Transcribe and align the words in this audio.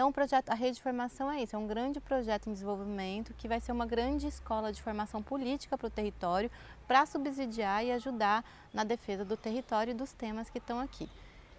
Então, 0.00 0.08
o 0.08 0.12
projeto, 0.14 0.48
a 0.48 0.54
rede 0.54 0.76
de 0.76 0.82
formação 0.82 1.30
é 1.30 1.42
isso, 1.42 1.54
é 1.54 1.58
um 1.58 1.66
grande 1.66 2.00
projeto 2.00 2.48
em 2.48 2.54
desenvolvimento 2.54 3.34
que 3.34 3.46
vai 3.46 3.60
ser 3.60 3.70
uma 3.70 3.84
grande 3.84 4.26
escola 4.26 4.72
de 4.72 4.80
formação 4.80 5.22
política 5.22 5.76
para 5.76 5.88
o 5.88 5.90
território, 5.90 6.50
para 6.88 7.04
subsidiar 7.04 7.84
e 7.84 7.92
ajudar 7.92 8.42
na 8.72 8.82
defesa 8.82 9.26
do 9.26 9.36
território 9.36 9.90
e 9.90 9.94
dos 9.94 10.10
temas 10.10 10.48
que 10.48 10.56
estão 10.56 10.80
aqui. 10.80 11.06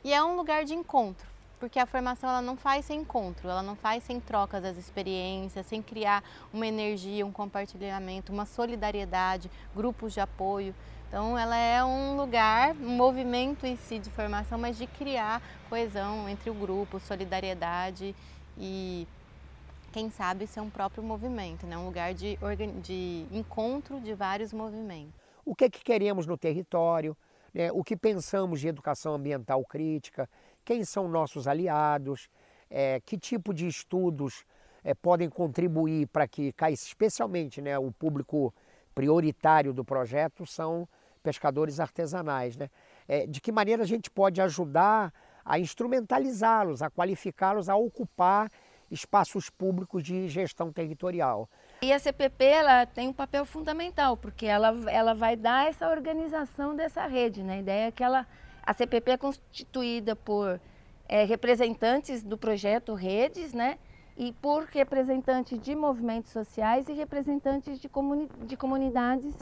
E 0.04 0.12
é 0.12 0.24
um 0.24 0.36
lugar 0.36 0.66
de 0.66 0.74
encontro, 0.74 1.28
porque 1.60 1.78
a 1.78 1.86
formação 1.86 2.28
ela 2.32 2.42
não 2.42 2.58
faz 2.58 2.86
sem 2.86 3.02
encontro, 3.02 3.48
ela 3.48 3.62
não 3.62 3.76
faz 3.76 4.04
sem 4.06 4.20
trocas 4.20 4.64
das 4.64 4.76
experiências, 4.76 5.68
sem 5.68 5.80
criar 5.80 6.24
uma 6.52 6.66
energia, 6.66 7.24
um 7.24 7.32
compartilhamento, 7.32 8.34
uma 8.34 8.48
solidariedade, 8.48 9.52
grupos 9.76 10.14
de 10.14 10.20
apoio. 10.20 10.74
Então, 11.12 11.38
ela 11.38 11.58
é 11.58 11.84
um 11.84 12.16
lugar, 12.16 12.74
um 12.74 12.96
movimento 12.96 13.66
em 13.66 13.76
si 13.76 14.00
de 14.00 14.10
formação, 14.10 14.58
mas 14.58 14.78
de 14.78 14.88
criar 14.88 15.42
coesão 15.68 16.30
entre 16.30 16.50
o 16.50 16.54
grupo, 16.54 17.02
solidariedade 17.02 18.16
e, 18.58 19.06
quem 19.92 20.10
sabe, 20.10 20.48
ser 20.48 20.62
um 20.62 20.70
próprio 20.70 21.04
movimento, 21.04 21.68
né? 21.68 21.78
um 21.78 21.86
lugar 21.86 22.14
de, 22.14 22.40
de 22.82 23.26
encontro 23.30 24.00
de 24.00 24.14
vários 24.14 24.54
movimentos. 24.54 25.12
O 25.44 25.54
que, 25.54 25.66
é 25.66 25.70
que 25.70 25.84
queremos 25.84 26.26
no 26.26 26.38
território, 26.38 27.18
né? 27.54 27.70
o 27.74 27.84
que 27.84 27.98
pensamos 27.98 28.62
de 28.62 28.70
educação 28.70 29.14
ambiental 29.14 29.66
crítica, 29.66 30.30
quem 30.64 30.86
são 30.86 31.10
nossos 31.10 31.46
aliados, 31.46 32.30
é, 32.70 33.02
que 33.02 33.18
tipo 33.18 33.54
de 33.54 33.68
estudos 33.68 34.46
é, 34.82 34.94
podem 34.94 35.28
contribuir 35.28 36.08
para 36.08 36.26
que, 36.26 36.56
especialmente 36.72 37.62
né, 37.62 37.78
o 37.78 37.92
público 37.92 38.54
prioritário 38.96 39.74
do 39.74 39.84
projeto 39.84 40.46
são 40.46 40.88
pescadores 41.22 41.80
artesanais. 41.80 42.58
Né? 42.58 42.70
É, 43.08 43.26
de 43.26 43.40
que 43.40 43.52
maneira 43.52 43.84
a 43.84 43.86
gente 43.86 44.10
pode 44.10 44.42
ajudar 44.42 45.14
a 45.44 45.60
instrumentalizá-los, 45.60 46.82
a 46.82 46.90
qualificá-los, 46.90 47.70
a 47.70 47.76
ocupar 47.76 48.50
espaços 48.90 49.50
públicos 49.50 50.04
de 50.04 50.28
gestão 50.28 50.72
territorial. 50.72 51.50
E 51.82 51.94
a 51.94 51.98
CPP 51.98 52.44
ela 52.44 52.86
tem 52.86 53.08
um 53.08 53.14
papel 53.14 53.46
fundamental, 53.46 54.18
porque 54.18 54.46
ela, 54.46 54.76
ela 54.90 55.14
vai 55.14 55.36
dar 55.36 55.68
essa 55.68 55.90
organização 55.90 56.76
dessa 56.76 57.08
rede. 57.08 57.42
Né? 57.42 57.56
A 57.56 57.60
ideia 57.60 57.88
é 57.88 57.92
que 57.92 58.04
ela, 58.04 58.28
a 58.62 58.74
CPP 58.74 59.12
é 59.12 59.18
constituída 59.18 60.16
por 60.16 60.60
é, 61.08 61.24
representantes 61.24 62.22
do 62.22 62.38
projeto 62.38 62.94
Redes, 62.94 63.54
né? 63.54 63.80
e 64.18 64.32
por 64.34 64.66
representantes 64.66 65.60
de 65.60 65.74
movimentos 65.74 66.32
sociais 66.32 66.88
e 66.90 66.94
representantes 66.94 67.80
de, 67.80 67.88
comuni 67.88 68.30
de 68.46 68.58
comunidades 68.58 69.34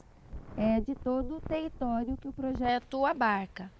é, 0.59 0.81
de 0.81 0.93
todo 0.95 1.37
o 1.37 1.41
território 1.41 2.17
que 2.17 2.27
o 2.27 2.33
projeto 2.33 3.05
abarca. 3.05 3.71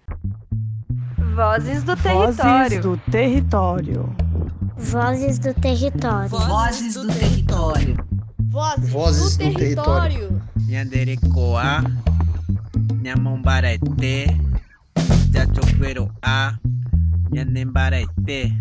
Vozes 1.36 1.84
do 1.84 1.94
território. 1.94 2.34
Vozes 2.36 2.80
do 2.80 2.96
território. 3.12 4.14
Vozes 4.78 5.38
do 5.38 5.54
território. 5.54 6.28
Vozes 6.30 6.94
do 6.94 7.06
território. 7.06 7.96
Vozes, 8.50 9.36
do, 9.36 9.44
território. 9.44 10.42
Nhanderecoa, 10.66 11.84
Nhamombarete, 13.02 14.26
Jachoqueroa, 15.32 16.58
Nhanembarete. 17.30 18.56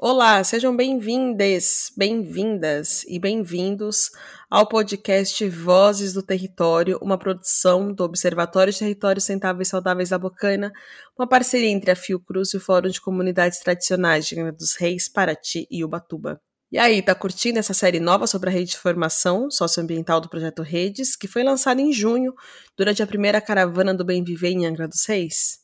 Olá, 0.00 0.44
sejam 0.44 0.76
bem-vindas, 0.76 1.92
bem-vindas 1.96 3.04
e 3.08 3.18
bem-vindos 3.18 4.12
ao 4.50 4.66
podcast 4.66 5.46
Vozes 5.50 6.14
do 6.14 6.22
Território, 6.22 6.98
uma 7.02 7.18
produção 7.18 7.92
do 7.92 8.02
Observatório 8.02 8.72
de 8.72 8.78
Territórios 8.78 9.24
Sustentáveis 9.24 9.68
e 9.68 9.70
Saudáveis 9.70 10.08
da 10.08 10.18
Bocaina, 10.18 10.72
uma 11.18 11.28
parceria 11.28 11.68
entre 11.68 11.90
a 11.90 11.96
Fiocruz 11.96 12.54
e 12.54 12.56
o 12.56 12.60
Fórum 12.60 12.88
de 12.88 13.00
Comunidades 13.00 13.58
Tradicionais 13.58 14.26
de 14.26 14.36
Grande 14.36 14.56
dos 14.56 14.74
Reis, 14.74 15.06
Paraty 15.06 15.66
e 15.70 15.84
Ubatuba. 15.84 16.40
E 16.72 16.78
aí, 16.78 17.02
tá 17.02 17.14
curtindo 17.14 17.58
essa 17.58 17.74
série 17.74 18.00
nova 18.00 18.26
sobre 18.26 18.48
a 18.48 18.52
rede 18.52 18.70
de 18.70 18.78
formação 18.78 19.50
socioambiental 19.50 20.20
do 20.20 20.28
Projeto 20.28 20.62
Redes, 20.62 21.14
que 21.14 21.28
foi 21.28 21.42
lançada 21.42 21.80
em 21.80 21.92
junho, 21.92 22.32
durante 22.76 23.02
a 23.02 23.06
primeira 23.06 23.40
caravana 23.40 23.94
do 23.94 24.04
Bem 24.04 24.24
Viver 24.24 24.50
em 24.50 24.66
Angra 24.66 24.88
dos 24.88 25.04
Reis? 25.06 25.58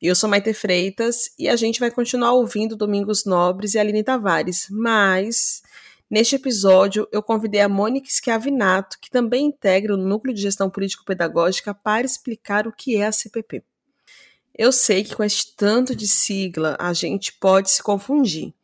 Eu 0.00 0.14
sou 0.14 0.28
Maite 0.28 0.52
Freitas 0.52 1.30
e 1.38 1.48
a 1.48 1.56
gente 1.56 1.80
vai 1.80 1.90
continuar 1.90 2.32
ouvindo 2.32 2.76
Domingos 2.76 3.24
Nobres 3.24 3.74
e 3.74 3.78
Aline 3.78 4.02
Tavares, 4.04 4.66
mas 4.70 5.62
neste 6.14 6.36
episódio 6.36 7.08
eu 7.10 7.20
convidei 7.20 7.60
a 7.60 7.68
Mônica 7.68 8.06
Schiavinato, 8.08 8.98
que 9.00 9.10
também 9.10 9.46
integra 9.46 9.92
o 9.92 9.96
Núcleo 9.96 10.32
de 10.32 10.42
Gestão 10.42 10.70
Político-Pedagógica, 10.70 11.74
para 11.74 12.06
explicar 12.06 12.68
o 12.68 12.72
que 12.72 12.96
é 12.96 13.06
a 13.06 13.10
CPP. 13.10 13.64
Eu 14.56 14.70
sei 14.70 15.02
que 15.02 15.16
com 15.16 15.24
este 15.24 15.56
tanto 15.56 15.92
de 15.96 16.06
sigla 16.06 16.76
a 16.78 16.92
gente 16.92 17.32
pode 17.32 17.68
se 17.68 17.82
confundir, 17.82 18.54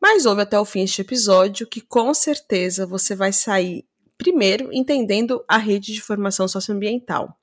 mas 0.00 0.24
ouve 0.24 0.42
até 0.42 0.56
o 0.60 0.64
fim 0.64 0.84
este 0.84 1.00
episódio 1.00 1.66
que 1.66 1.80
com 1.80 2.14
certeza 2.14 2.86
você 2.86 3.16
vai 3.16 3.32
sair, 3.32 3.84
primeiro, 4.16 4.70
entendendo 4.72 5.44
a 5.48 5.56
rede 5.56 5.92
de 5.92 6.00
formação 6.00 6.46
socioambiental 6.46 7.36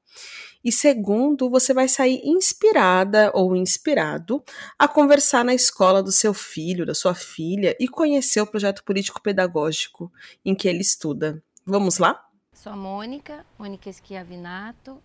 e 0.64 0.72
segundo, 0.72 1.50
você 1.50 1.74
vai 1.74 1.88
sair 1.88 2.22
inspirada 2.24 3.32
ou 3.34 3.56
inspirado 3.56 4.44
a 4.78 4.88
conversar 4.88 5.46
na 5.46 5.54
escola 5.54 6.02
do 6.02 6.12
seu 6.12 6.34
filho, 6.34 6.86
da 6.86 6.94
sua 6.94 7.14
filha 7.14 7.76
e 7.80 7.88
conhecer 7.88 8.42
o 8.42 8.48
projeto 8.48 8.84
político-pedagógico 8.84 10.12
em 10.44 10.56
que 10.56 10.68
ele 10.68 10.82
estuda. 10.82 11.42
Vamos 11.66 11.98
lá? 11.98 12.24
Sou 12.54 12.72
a 12.72 12.76
Mônica, 12.76 13.46
Mônica 13.58 13.92
Schiavinato. 13.92 15.02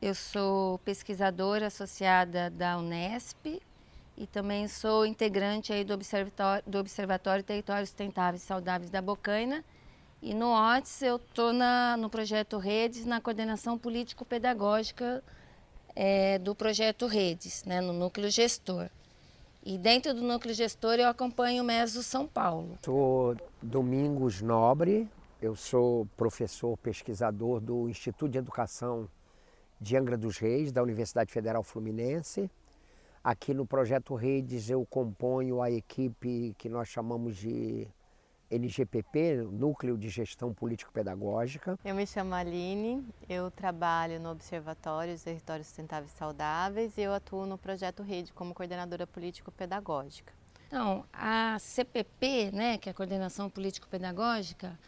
Eu 0.00 0.14
sou 0.14 0.78
pesquisadora 0.78 1.66
associada 1.66 2.50
da 2.50 2.78
Unesp 2.78 3.60
e 4.16 4.26
também 4.26 4.68
sou 4.68 5.06
integrante 5.06 5.72
aí 5.72 5.84
do 5.84 5.94
Observatório, 5.94 6.62
do 6.66 6.78
Observatório 6.78 7.42
Territórios 7.42 7.88
Sustentáveis 7.88 8.42
e 8.42 8.46
Saudáveis 8.46 8.90
da 8.90 9.00
Bocaina 9.00 9.64
e 10.20 10.34
no 10.34 10.52
OTS 10.52 11.02
eu 11.02 11.16
estou 11.16 11.52
no 11.98 12.10
projeto 12.10 12.58
Redes, 12.58 13.06
na 13.06 13.20
coordenação 13.20 13.78
político-pedagógica 13.78 15.22
é, 15.94 16.38
do 16.38 16.54
projeto 16.54 17.06
Redes, 17.06 17.64
né, 17.64 17.80
no 17.80 17.92
núcleo 17.92 18.30
gestor. 18.30 18.88
E 19.64 19.76
dentro 19.76 20.14
do 20.14 20.22
núcleo 20.22 20.54
gestor 20.54 20.94
eu 20.94 21.08
acompanho 21.08 21.62
o 21.62 21.66
MESO 21.66 22.02
São 22.02 22.26
Paulo. 22.26 22.78
Sou 22.84 23.36
Domingos 23.62 24.40
Nobre, 24.40 25.08
eu 25.40 25.54
sou 25.54 26.06
professor 26.16 26.76
pesquisador 26.78 27.60
do 27.60 27.88
Instituto 27.88 28.30
de 28.30 28.38
Educação 28.38 29.08
de 29.80 29.96
Angra 29.96 30.16
dos 30.16 30.38
Reis, 30.38 30.72
da 30.72 30.82
Universidade 30.82 31.32
Federal 31.32 31.62
Fluminense. 31.62 32.50
Aqui 33.22 33.52
no 33.52 33.66
projeto 33.66 34.14
Redes 34.14 34.70
eu 34.70 34.84
componho 34.86 35.60
a 35.62 35.70
equipe 35.70 36.54
que 36.58 36.68
nós 36.68 36.88
chamamos 36.88 37.36
de 37.36 37.86
NGPP, 38.50 39.46
Núcleo 39.50 39.96
de 39.96 40.08
Gestão 40.08 40.52
Político-Pedagógica. 40.52 41.78
Eu 41.84 41.94
me 41.94 42.06
chamo 42.06 42.34
Aline, 42.34 43.04
eu 43.28 43.50
trabalho 43.50 44.18
no 44.18 44.30
Observatório 44.30 45.12
dos 45.14 45.22
Territórios 45.22 45.66
Sustentáveis 45.66 46.12
e 46.12 46.16
Saudáveis 46.16 46.96
e 46.96 47.02
eu 47.02 47.12
atuo 47.12 47.46
no 47.46 47.58
Projeto 47.58 48.02
Rede 48.02 48.32
como 48.32 48.54
coordenadora 48.54 49.06
político-pedagógica. 49.06 50.32
Então, 50.66 51.04
a 51.12 51.58
CPP, 51.58 52.50
né, 52.52 52.78
que 52.78 52.88
é 52.88 52.92
a 52.92 52.94
Coordenação 52.94 53.48
Político-Pedagógica, 53.48 54.78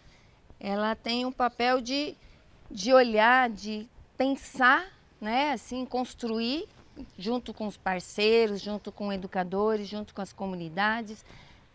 ela 0.59 0.95
tem 0.95 1.25
um 1.25 1.33
papel 1.33 1.81
de, 1.81 2.15
de 2.71 2.93
olhar, 2.93 3.49
de 3.49 3.89
pensar, 4.17 4.87
né, 5.19 5.53
assim, 5.53 5.87
construir 5.87 6.69
junto 7.19 7.55
com 7.55 7.67
os 7.67 7.79
parceiros, 7.79 8.61
junto 8.61 8.93
com 8.93 9.11
educadores, 9.11 9.89
junto 9.89 10.15
com 10.15 10.21
as 10.21 10.35
comunidades, 10.35 11.25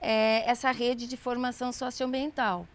é, 0.06 0.48
essa 0.48 0.70
rede 0.70 1.08
de 1.08 1.18
formação 1.18 1.72
socioambiental. 1.72 2.68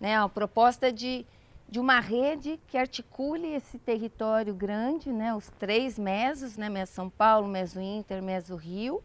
Né? 0.00 0.16
A 0.16 0.26
proposta 0.30 0.90
de, 0.90 1.26
de 1.68 1.78
uma 1.78 2.00
rede 2.00 2.58
que 2.68 2.78
articule 2.78 3.48
esse 3.48 3.78
território 3.78 4.54
grande, 4.54 5.12
né? 5.12 5.34
os 5.34 5.50
três 5.58 5.98
mesos, 5.98 6.56
né? 6.56 6.70
Meso 6.70 6.92
São 6.92 7.10
Paulo, 7.10 7.46
Meso 7.46 7.78
Inter, 7.82 8.22
Meso 8.22 8.56
Rio, 8.56 9.02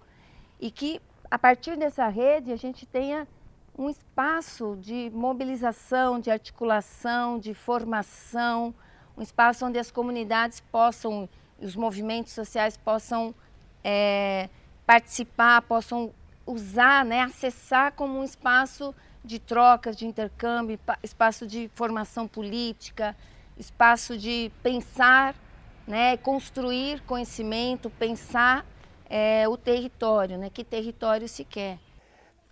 e 0.58 0.72
que 0.72 1.02
a 1.30 1.38
partir 1.38 1.76
dessa 1.76 2.08
rede 2.08 2.50
a 2.54 2.56
gente 2.56 2.86
tenha 2.86 3.28
um 3.78 3.90
espaço 3.90 4.78
de 4.80 5.12
mobilização, 5.14 6.18
de 6.18 6.32
articulação, 6.32 7.38
de 7.38 7.54
formação, 7.54 8.74
um 9.18 9.22
espaço 9.22 9.66
onde 9.66 9.78
as 9.78 9.92
comunidades 9.92 10.62
possam, 10.62 11.28
os 11.60 11.76
movimentos 11.76 12.32
sociais 12.32 12.78
possam 12.78 13.36
é, 13.84 14.48
participar, 14.86 15.62
possam 15.64 16.14
usar, 16.46 17.04
né, 17.04 17.22
acessar 17.22 17.94
como 17.94 18.20
um 18.20 18.24
espaço 18.24 18.94
de 19.24 19.40
trocas, 19.40 19.96
de 19.96 20.06
intercâmbio, 20.06 20.80
espaço 21.02 21.48
de 21.48 21.70
formação 21.74 22.28
política, 22.28 23.16
espaço 23.58 24.18
de 24.18 24.52
pensar, 24.62 25.36
né, 25.88 26.18
construir 26.18 27.02
conhecimento, 27.02 27.90
pensar 27.90 28.66
é, 29.10 29.48
o 29.48 29.58
território, 29.58 30.38
né, 30.38 30.50
que 30.50 30.64
território 30.64 31.28
se 31.28 31.44
quer. 31.44 31.80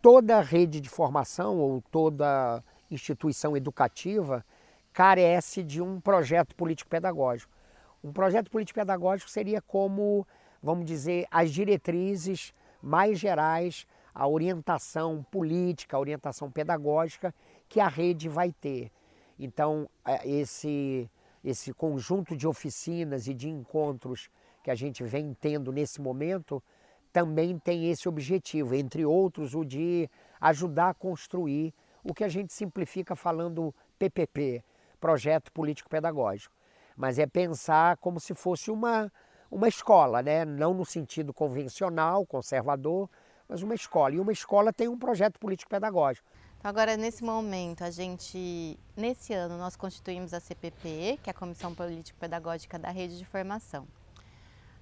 Toda 0.01 0.41
rede 0.41 0.81
de 0.81 0.89
formação 0.89 1.57
ou 1.59 1.81
toda 1.91 2.63
instituição 2.89 3.55
educativa 3.55 4.43
carece 4.91 5.63
de 5.63 5.81
um 5.81 5.99
projeto 5.99 6.55
político-pedagógico. 6.55 7.51
Um 8.03 8.11
projeto 8.11 8.51
político-pedagógico 8.51 9.29
seria 9.29 9.61
como, 9.61 10.27
vamos 10.61 10.85
dizer, 10.85 11.25
as 11.31 11.51
diretrizes 11.51 12.53
mais 12.83 13.17
gerais, 13.17 13.87
a 14.13 14.27
orientação 14.27 15.25
política, 15.31 15.95
a 15.95 15.99
orientação 15.99 16.51
pedagógica 16.51 17.33
que 17.69 17.79
a 17.79 17.87
rede 17.87 18.27
vai 18.27 18.51
ter. 18.51 18.91
Então, 19.39 19.89
é, 20.05 20.29
esse, 20.29 21.09
esse 21.43 21.73
conjunto 21.73 22.35
de 22.35 22.45
oficinas 22.45 23.27
e 23.27 23.33
de 23.33 23.49
encontros 23.49 24.29
que 24.61 24.69
a 24.69 24.75
gente 24.75 25.03
vem 25.03 25.33
tendo 25.33 25.71
nesse 25.71 26.01
momento 26.01 26.61
também 27.11 27.57
tem 27.57 27.89
esse 27.89 28.09
objetivo, 28.09 28.75
entre 28.75 29.05
outros, 29.05 29.55
o 29.55 29.63
de 29.63 30.09
ajudar 30.41 30.89
a 30.89 30.93
construir 30.93 31.73
o 32.03 32.13
que 32.13 32.23
a 32.23 32.27
gente 32.27 32.51
simplifica 32.51 33.15
falando 33.15 33.73
PPP, 33.97 34.63
Projeto 34.99 35.51
Político 35.51 35.89
Pedagógico. 35.89 36.55
Mas 36.97 37.17
é 37.17 37.25
pensar 37.25 37.97
como 37.97 38.19
se 38.19 38.33
fosse 38.33 38.69
uma, 38.69 39.11
uma 39.53 39.67
escola, 39.67 40.21
né? 40.21 40.43
não 40.43 40.73
no 40.73 40.83
sentido 40.83 41.31
convencional, 41.33 42.25
conservador, 42.25 43.09
mas 43.47 43.61
uma 43.61 43.75
escola. 43.75 44.15
E 44.15 44.19
uma 44.19 44.31
escola 44.31 44.73
tem 44.73 44.87
um 44.87 44.97
projeto 44.97 45.39
político 45.39 45.69
pedagógico. 45.69 46.27
Então, 46.57 46.69
agora, 46.69 46.97
nesse 46.97 47.23
momento, 47.23 47.83
a 47.83 47.91
gente, 47.91 48.79
nesse 48.97 49.33
ano, 49.33 49.57
nós 49.57 49.75
constituímos 49.75 50.33
a 50.33 50.39
CPP, 50.39 51.19
que 51.21 51.29
é 51.29 51.31
a 51.31 51.33
Comissão 51.33 51.75
Político 51.75 52.17
Pedagógica 52.19 52.79
da 52.79 52.89
Rede 52.89 53.17
de 53.17 53.25
Formação. 53.25 53.85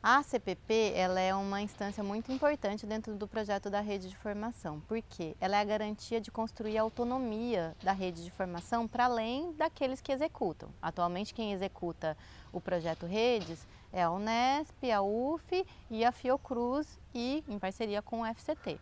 A 0.04 0.24
CPP 0.24 0.94
ela 0.96 1.20
é 1.20 1.34
uma 1.36 1.62
instância 1.62 2.04
muito 2.04 2.32
importante 2.32 2.88
dentro 2.88 3.14
do 3.14 3.28
projeto 3.28 3.70
da 3.70 3.82
rede 3.82 4.10
de 4.10 4.18
formação, 4.18 4.82
porque 4.88 5.36
ela 5.40 5.58
é 5.58 5.62
a 5.62 5.64
garantia 5.64 6.20
de 6.20 6.32
construir 6.32 6.76
a 6.80 6.82
autonomia 6.82 7.76
da 7.84 7.92
rede 7.92 8.24
de 8.24 8.32
formação 8.32 8.88
para 8.88 9.06
além 9.06 9.54
daqueles 9.54 10.02
que 10.02 10.12
executam. 10.12 10.70
Atualmente, 10.82 11.36
quem 11.36 11.54
executa 11.54 12.18
o 12.52 12.60
projeto 12.60 13.06
Redes 13.06 13.68
é 13.94 14.04
a 14.04 14.12
Unesp, 14.12 14.92
a 14.92 15.02
UF 15.02 15.66
e 15.90 16.06
a 16.06 16.12
Fiocruz 16.12 17.00
e 17.14 17.44
em 17.48 17.60
parceria 17.60 18.02
com 18.02 18.22
o 18.22 18.26
FCT. 18.26 18.80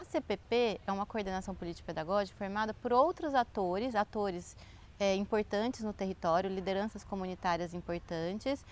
A 0.00 0.04
CPP 0.04 0.80
é 0.86 0.92
uma 0.92 1.04
coordenação 1.04 1.54
político-pedagógica 1.54 2.38
formada 2.38 2.72
por 2.72 2.92
outros 2.92 3.34
atores, 3.34 3.94
atores 3.94 4.56
é, 4.98 5.14
importantes 5.16 5.82
no 5.82 5.92
território, 5.92 6.48
lideranças 6.48 7.02
comunitárias 7.02 7.74
importantes, 7.74 8.64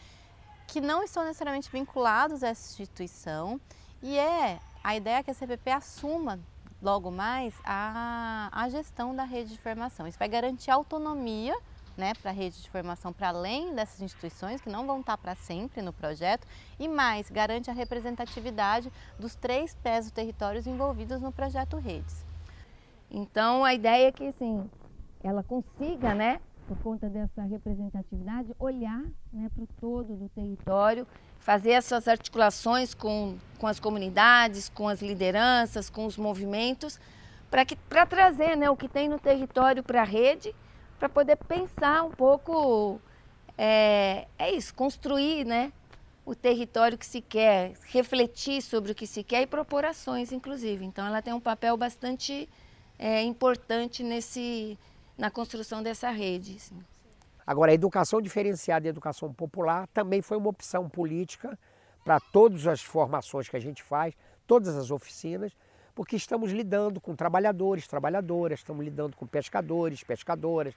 que 0.68 0.80
não 0.80 1.02
estão 1.02 1.24
necessariamente 1.24 1.70
vinculados 1.70 2.42
a 2.42 2.48
essa 2.48 2.70
instituição 2.70 3.60
e 4.02 4.18
é 4.18 4.60
a 4.82 4.96
ideia 4.96 5.16
é 5.16 5.22
que 5.22 5.30
a 5.30 5.34
CPP 5.34 5.70
assuma 5.70 6.38
logo 6.80 7.10
mais 7.10 7.54
a, 7.64 8.48
a 8.52 8.68
gestão 8.68 9.14
da 9.14 9.24
rede 9.24 9.50
de 9.50 9.58
formação. 9.58 10.06
Isso 10.06 10.18
vai 10.18 10.28
garantir 10.28 10.70
autonomia 10.70 11.56
né, 11.96 12.12
para 12.20 12.31
a 12.31 12.34
rede 12.34 12.60
de 12.60 12.69
formação 12.69 13.12
para 13.12 13.28
além 13.28 13.75
dessas 13.75 14.00
instituições 14.00 14.60
que 14.60 14.69
não 14.69 14.87
vão 14.87 15.00
estar 15.00 15.16
para 15.16 15.34
sempre 15.34 15.81
no 15.82 15.93
projeto 15.93 16.46
e 16.78 16.88
mais 16.88 17.31
garante 17.31 17.70
a 17.70 17.75
representatividade 17.75 18.93
dos 19.19 19.34
três 19.34 19.75
pés 19.76 20.06
do 20.06 20.12
territórios 20.12 20.66
envolvidos 20.66 21.20
no 21.20 21.32
projeto 21.32 21.76
Redes. 21.78 22.25
Então 23.10 23.64
a 23.64 23.72
ideia 23.72 24.08
é 24.08 24.12
que 24.12 24.28
assim, 24.28 24.69
ela 25.22 25.43
consiga, 25.43 26.14
né, 26.14 26.40
por 26.66 26.76
conta 26.78 27.08
dessa 27.08 27.43
representatividade, 27.43 28.54
olhar 28.58 29.02
né, 29.32 29.49
para 29.54 29.62
o 29.62 29.69
todo 29.81 30.16
do 30.16 30.28
território, 30.31 31.06
fazer 31.38 31.70
essas 31.70 32.08
articulações 32.08 32.92
com, 32.92 33.37
com 33.58 33.66
as 33.66 33.78
comunidades, 33.78 34.69
com 34.69 34.88
as 34.88 35.00
lideranças, 35.00 35.88
com 35.88 36.06
os 36.06 36.16
movimentos, 36.16 36.99
para 37.88 38.04
trazer 38.04 38.56
né, 38.56 38.69
o 38.69 38.76
que 38.76 38.88
tem 38.88 39.08
no 39.08 39.19
território 39.19 39.82
para 39.82 40.02
a 40.02 40.04
rede 40.04 40.54
para 40.98 41.08
poder 41.08 41.37
pensar 41.37 42.02
um 42.04 42.10
pouco, 42.10 43.00
é, 43.56 44.26
é 44.38 44.50
isso, 44.52 44.75
construir 44.75 45.44
né, 45.44 45.72
o 46.25 46.34
território 46.34 46.98
que 46.98 47.06
se 47.06 47.20
quer, 47.20 47.75
refletir 47.87 48.62
sobre 48.62 48.93
o 48.93 48.94
que 48.94 49.06
se 49.06 49.22
quer 49.22 49.43
e 49.43 49.46
propor 49.46 49.84
ações, 49.84 50.32
inclusive. 50.32 50.84
Então, 50.84 51.06
ela 51.06 51.22
tem 51.22 51.32
um 51.32 51.40
papel 51.40 51.76
bastante 51.76 52.48
é, 52.98 53.22
importante 53.22 54.02
nesse, 54.02 54.78
na 55.16 55.31
construção 55.31 55.82
dessa 55.82 56.10
rede. 56.10 56.56
Assim. 56.56 56.78
Agora, 57.46 57.70
a 57.70 57.75
educação 57.75 58.20
diferenciada 58.20 58.87
e 58.87 58.88
a 58.88 58.90
educação 58.90 59.32
popular 59.32 59.87
também 59.88 60.20
foi 60.20 60.37
uma 60.37 60.49
opção 60.49 60.88
política 60.88 61.56
para 62.04 62.19
todas 62.19 62.66
as 62.66 62.82
formações 62.82 63.49
que 63.49 63.56
a 63.56 63.60
gente 63.60 63.82
faz, 63.82 64.14
todas 64.46 64.76
as 64.76 64.90
oficinas, 64.90 65.52
porque 65.96 66.14
estamos 66.14 66.52
lidando 66.52 67.00
com 67.00 67.16
trabalhadores, 67.16 67.88
trabalhadoras, 67.88 68.60
estamos 68.60 68.84
lidando 68.84 69.16
com 69.16 69.26
pescadores, 69.26 70.04
pescadoras, 70.04 70.75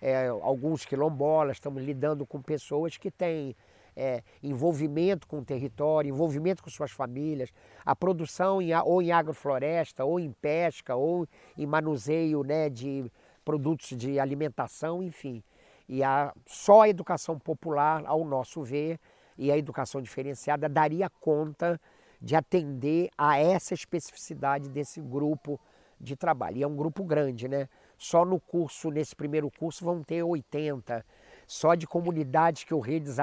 é, 0.00 0.26
alguns 0.26 0.84
quilombolas, 0.84 1.56
estamos 1.56 1.82
lidando 1.82 2.26
com 2.26 2.42
pessoas 2.42 2.98
que 2.98 3.10
têm 3.10 3.56
é, 3.96 4.22
envolvimento 4.42 5.26
com 5.26 5.38
o 5.38 5.44
território, 5.44 6.10
envolvimento 6.10 6.62
com 6.62 6.68
suas 6.68 6.90
famílias, 6.90 7.50
a 7.82 7.96
produção 7.96 8.60
em, 8.60 8.74
ou 8.74 9.00
em 9.00 9.10
agrofloresta, 9.10 10.04
ou 10.04 10.20
em 10.20 10.32
pesca, 10.32 10.94
ou 10.94 11.26
em 11.56 11.64
manuseio 11.64 12.42
né, 12.42 12.68
de 12.68 13.10
produtos 13.46 13.96
de 13.96 14.20
alimentação, 14.20 15.02
enfim. 15.02 15.42
E 15.88 16.04
a, 16.04 16.30
só 16.44 16.82
a 16.82 16.90
educação 16.90 17.38
popular, 17.38 18.02
ao 18.04 18.22
nosso 18.22 18.62
ver, 18.62 19.00
e 19.38 19.50
a 19.50 19.56
educação 19.56 20.02
diferenciada 20.02 20.68
daria 20.68 21.08
conta 21.08 21.80
de 22.20 22.34
atender 22.34 23.10
a 23.16 23.38
essa 23.38 23.74
especificidade 23.74 24.68
desse 24.68 25.00
grupo 25.00 25.60
de 26.00 26.16
trabalho. 26.16 26.58
E 26.58 26.62
é 26.62 26.66
um 26.66 26.76
grupo 26.76 27.04
grande, 27.04 27.48
né? 27.48 27.68
Só 27.96 28.24
no 28.24 28.38
curso, 28.38 28.90
nesse 28.90 29.14
primeiro 29.14 29.50
curso, 29.50 29.84
vão 29.84 30.02
ter 30.02 30.22
80. 30.22 31.04
Só 31.46 31.74
de 31.74 31.86
comunidades 31.86 32.64
que 32.64 32.74
o 32.74 32.80
Redes 32.80 33.16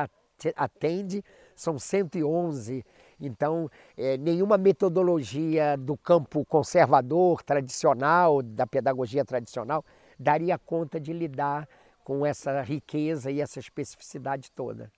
atende, 0.56 1.24
são 1.56 1.80
111. 1.80 2.86
Então, 3.20 3.70
é, 3.98 4.18
nenhuma 4.18 4.58
metodologia 4.58 5.78
do 5.78 5.96
campo 5.96 6.44
conservador, 6.46 7.42
tradicional, 7.44 8.42
da 8.42 8.68
pedagogia 8.68 9.24
tradicional, 9.24 9.86
daria 10.20 10.58
conta 10.58 11.00
de 11.00 11.14
lidar 11.14 11.68
com 12.04 12.26
essa 12.26 12.62
riqueza 12.62 13.32
e 13.32 13.42
essa 13.42 13.60
especificidade 13.60 14.52
toda. 14.52 14.92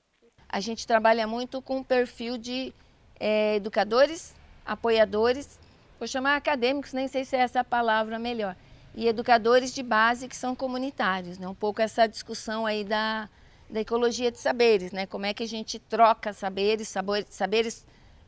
A 0.49 0.59
gente 0.59 0.87
trabalha 0.87 1.27
muito 1.27 1.61
com 1.61 1.79
o 1.79 1.85
perfil 1.85 2.37
de 2.37 2.73
é, 3.19 3.55
educadores, 3.55 4.33
apoiadores, 4.65 5.59
vou 5.99 6.07
chamar 6.07 6.35
acadêmicos, 6.35 6.93
nem 6.93 7.07
sei 7.07 7.25
se 7.25 7.35
é 7.35 7.39
essa 7.39 7.61
a 7.61 7.63
palavra 7.63 8.19
melhor, 8.19 8.55
e 8.95 9.07
educadores 9.07 9.73
de 9.73 9.83
base 9.83 10.27
que 10.27 10.35
são 10.35 10.55
comunitários, 10.55 11.37
né? 11.37 11.47
um 11.47 11.55
pouco 11.55 11.81
essa 11.81 12.07
discussão 12.07 12.65
aí 12.65 12.83
da, 12.83 13.29
da 13.69 13.81
ecologia 13.81 14.31
de 14.31 14.37
saberes, 14.37 14.91
né? 14.91 15.05
como 15.05 15.25
é 15.25 15.33
que 15.33 15.43
a 15.43 15.47
gente 15.47 15.79
troca 15.79 16.33
saberes, 16.33 16.87
saberes, 16.87 17.27
saberes 17.29 17.85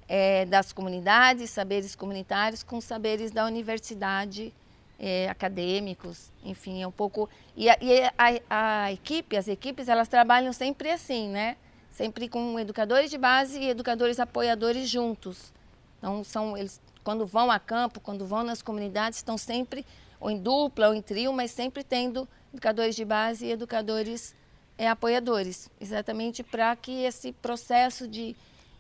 é, 0.07 0.45
das 0.45 0.71
comunidades, 0.71 1.49
saberes 1.49 1.95
comunitários 1.95 2.63
com 2.63 2.79
saberes 2.81 3.31
da 3.31 3.45
universidade, 3.45 4.53
é, 4.99 5.29
acadêmicos, 5.29 6.31
enfim, 6.43 6.81
é 6.81 6.87
um 6.87 6.91
pouco... 6.91 7.29
E, 7.55 7.69
a, 7.69 7.77
e 7.81 8.03
a, 8.17 8.83
a 8.83 8.91
equipe, 8.91 9.37
as 9.37 9.47
equipes, 9.47 9.87
elas 9.87 10.07
trabalham 10.07 10.51
sempre 10.51 10.91
assim, 10.91 11.29
né? 11.29 11.55
Sempre 11.99 12.29
com 12.29 12.57
educadores 12.57 13.11
de 13.11 13.17
base 13.17 13.59
e 13.59 13.67
educadores 13.67 14.21
apoiadores 14.21 14.89
juntos. 14.89 15.51
Então, 15.97 16.23
são 16.23 16.55
eles 16.55 16.79
quando 17.03 17.25
vão 17.25 17.51
a 17.51 17.59
campo, 17.59 17.99
quando 17.99 18.25
vão 18.25 18.41
nas 18.41 18.61
comunidades, 18.61 19.19
estão 19.19 19.37
sempre 19.37 19.85
ou 20.17 20.31
em 20.31 20.41
dupla 20.41 20.87
ou 20.87 20.93
em 20.93 21.01
trio, 21.01 21.33
mas 21.33 21.51
sempre 21.51 21.83
tendo 21.83 22.25
educadores 22.53 22.95
de 22.95 23.03
base 23.03 23.47
e 23.47 23.51
educadores 23.51 24.33
é, 24.77 24.87
apoiadores, 24.87 25.69
exatamente 25.77 26.41
para 26.41 26.73
que 26.73 27.03
esse 27.03 27.33
processo 27.33 28.07
de, 28.07 28.33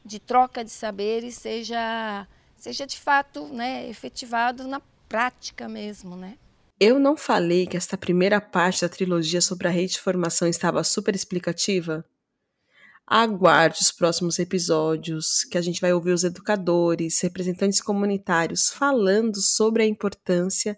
de 0.05 0.17
troca 0.17 0.63
de 0.63 0.71
saberes 0.71 1.35
seja, 1.35 2.25
seja 2.55 2.87
de 2.87 2.97
fato 2.97 3.47
né, 3.47 3.89
efetivado 3.89 4.65
na 4.65 4.81
prática 5.09 5.67
mesmo, 5.67 6.15
né? 6.15 6.37
Eu 6.79 6.97
não 6.97 7.17
falei 7.17 7.67
que 7.67 7.75
esta 7.75 7.97
primeira 7.97 8.39
parte 8.39 8.79
da 8.79 8.87
trilogia 8.87 9.41
sobre 9.41 9.67
a 9.67 9.71
rede 9.71 9.93
de 9.93 9.99
formação 9.99 10.47
estava 10.47 10.81
super 10.85 11.13
explicativa? 11.13 12.05
Aguarde 13.11 13.79
os 13.81 13.91
próximos 13.91 14.37
episódios, 14.37 15.43
que 15.43 15.57
a 15.57 15.61
gente 15.61 15.81
vai 15.81 15.91
ouvir 15.91 16.11
os 16.11 16.23
educadores, 16.23 17.19
representantes 17.21 17.81
comunitários 17.81 18.69
falando 18.69 19.41
sobre 19.41 19.81
a 19.81 19.85
importância 19.87 20.77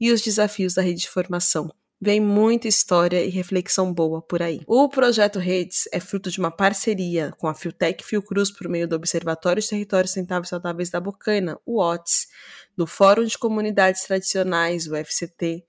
e 0.00 0.12
os 0.12 0.22
desafios 0.22 0.74
da 0.74 0.82
rede 0.82 1.00
de 1.00 1.08
formação. 1.08 1.74
Vem 2.00 2.20
muita 2.20 2.68
história 2.68 3.24
e 3.24 3.30
reflexão 3.30 3.92
boa 3.92 4.22
por 4.22 4.42
aí. 4.42 4.60
O 4.64 4.88
projeto 4.88 5.40
Redes 5.40 5.88
é 5.92 5.98
fruto 5.98 6.30
de 6.30 6.38
uma 6.38 6.52
parceria 6.52 7.34
com 7.36 7.48
a 7.48 7.54
Fiotec 7.54 8.04
Fiocruz 8.04 8.52
por 8.52 8.68
meio 8.68 8.86
do 8.86 8.94
Observatório 8.94 9.60
de 9.60 9.68
Territórios 9.68 10.12
Sustentáveis 10.12 10.46
e 10.46 10.50
Saudáveis 10.50 10.88
da 10.88 11.00
Bocana, 11.00 11.58
o 11.66 11.82
OTS, 11.82 12.28
do 12.76 12.86
Fórum 12.86 13.24
de 13.24 13.36
Comunidades 13.36 14.04
Tradicionais, 14.04 14.86
o 14.86 14.94
FCT, 14.94 15.64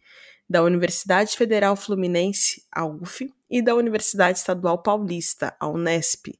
da 0.49 0.63
Universidade 0.63 1.35
Federal 1.37 1.75
Fluminense, 1.75 2.63
a 2.71 2.85
UF, 2.85 3.31
e 3.49 3.61
da 3.61 3.75
Universidade 3.75 4.39
Estadual 4.39 4.81
Paulista, 4.81 5.55
a 5.59 5.67
Unesp, 5.67 6.33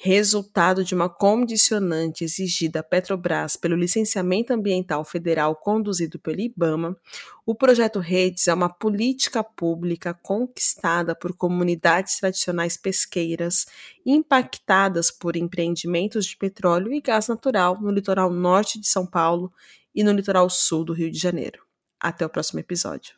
resultado 0.00 0.84
de 0.84 0.94
uma 0.94 1.08
condicionante 1.08 2.22
exigida 2.22 2.80
à 2.80 2.82
Petrobras 2.84 3.56
pelo 3.56 3.74
licenciamento 3.74 4.52
ambiental 4.52 5.04
federal 5.04 5.56
conduzido 5.56 6.20
pelo 6.20 6.40
IBAMA, 6.40 6.96
o 7.44 7.52
projeto 7.52 7.98
Redes 7.98 8.46
é 8.46 8.54
uma 8.54 8.68
política 8.68 9.42
pública 9.42 10.14
conquistada 10.14 11.16
por 11.16 11.34
comunidades 11.34 12.18
tradicionais 12.20 12.76
pesqueiras 12.76 13.66
impactadas 14.06 15.10
por 15.10 15.34
empreendimentos 15.34 16.26
de 16.26 16.36
petróleo 16.36 16.92
e 16.92 17.00
gás 17.00 17.26
natural 17.26 17.80
no 17.80 17.90
litoral 17.90 18.30
norte 18.30 18.78
de 18.78 18.86
São 18.86 19.04
Paulo 19.04 19.52
e 19.92 20.04
no 20.04 20.12
litoral 20.12 20.48
sul 20.48 20.84
do 20.84 20.92
Rio 20.92 21.10
de 21.10 21.18
Janeiro. 21.18 21.60
Até 21.98 22.24
o 22.24 22.30
próximo 22.30 22.60
episódio. 22.60 23.16